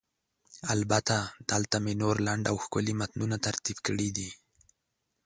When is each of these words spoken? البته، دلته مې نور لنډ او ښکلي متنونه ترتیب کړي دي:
البته، 0.73 1.15
دلته 1.51 1.75
مې 1.83 1.93
نور 2.01 2.15
لنډ 2.27 2.43
او 2.51 2.55
ښکلي 2.63 2.93
متنونه 3.01 3.37
ترتیب 3.45 3.77
کړي 3.87 4.09
دي: 4.17 4.29